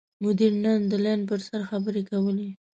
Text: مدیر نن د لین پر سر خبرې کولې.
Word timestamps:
مدیر 0.23 0.53
نن 0.63 0.81
د 0.91 0.93
لین 1.03 1.21
پر 1.29 1.39
سر 1.47 1.61
خبرې 1.69 2.03
کولې. 2.11 2.49